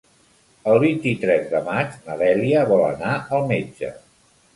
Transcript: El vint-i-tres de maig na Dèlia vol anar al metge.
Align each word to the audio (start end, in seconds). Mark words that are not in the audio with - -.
El 0.69 0.77
vint-i-tres 0.83 1.43
de 1.51 1.61
maig 1.67 1.99
na 2.07 2.15
Dèlia 2.21 2.63
vol 2.71 2.81
anar 2.87 3.13
al 3.37 3.45
metge. 3.53 3.93